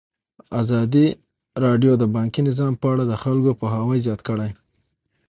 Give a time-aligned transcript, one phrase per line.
[0.61, 1.07] ازادي
[1.65, 4.49] راډیو د بانکي نظام په اړه د خلکو پوهاوی زیات کړی.